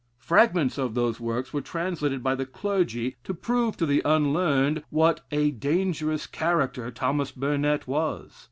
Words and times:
Fragments 0.17 0.79
of 0.79 0.95
those 0.95 1.19
works 1.19 1.53
were 1.53 1.61
translated 1.61 2.23
by 2.23 2.33
the 2.33 2.47
clergy 2.47 3.17
to 3.23 3.35
prove 3.35 3.77
to 3.77 3.85
the 3.85 4.01
unlearned 4.03 4.81
what 4.89 5.21
a 5.29 5.51
dangerous 5.51 6.25
character 6.25 6.89
Thomas 6.89 7.29
Burnet 7.31 7.85
was. 7.87 8.33